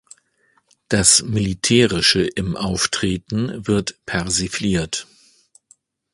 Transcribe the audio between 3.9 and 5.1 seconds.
persifliert.